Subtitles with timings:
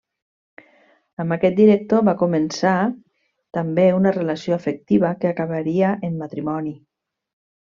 [1.23, 2.73] Amb aquest director va començar
[3.59, 6.75] també una relació afectiva que acabaria en matrimoni.